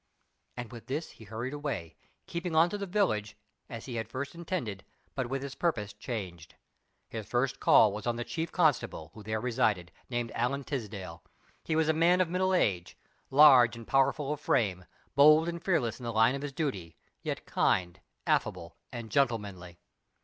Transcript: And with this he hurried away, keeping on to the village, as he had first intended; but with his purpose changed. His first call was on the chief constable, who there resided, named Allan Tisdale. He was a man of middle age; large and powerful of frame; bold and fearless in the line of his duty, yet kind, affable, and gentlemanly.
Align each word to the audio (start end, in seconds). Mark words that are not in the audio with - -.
And 0.57 0.71
with 0.71 0.87
this 0.87 1.11
he 1.11 1.25
hurried 1.25 1.53
away, 1.53 1.95
keeping 2.25 2.55
on 2.55 2.71
to 2.71 2.77
the 2.79 2.87
village, 2.87 3.37
as 3.69 3.85
he 3.85 3.97
had 3.97 4.07
first 4.09 4.33
intended; 4.33 4.83
but 5.13 5.29
with 5.29 5.43
his 5.43 5.53
purpose 5.53 5.93
changed. 5.93 6.55
His 7.07 7.27
first 7.27 7.59
call 7.59 7.93
was 7.93 8.07
on 8.07 8.15
the 8.15 8.23
chief 8.23 8.51
constable, 8.51 9.11
who 9.13 9.21
there 9.21 9.39
resided, 9.39 9.91
named 10.09 10.31
Allan 10.33 10.63
Tisdale. 10.63 11.21
He 11.63 11.75
was 11.75 11.87
a 11.87 11.93
man 11.93 12.19
of 12.19 12.29
middle 12.31 12.55
age; 12.55 12.97
large 13.29 13.75
and 13.75 13.87
powerful 13.87 14.33
of 14.33 14.39
frame; 14.39 14.85
bold 15.13 15.47
and 15.47 15.63
fearless 15.63 15.99
in 15.99 16.03
the 16.03 16.11
line 16.11 16.33
of 16.33 16.41
his 16.41 16.51
duty, 16.51 16.97
yet 17.21 17.45
kind, 17.45 17.99
affable, 18.25 18.77
and 18.91 19.11
gentlemanly. 19.11 19.77